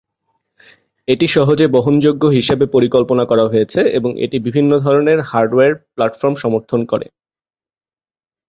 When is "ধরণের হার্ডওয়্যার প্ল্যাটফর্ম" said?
4.85-6.35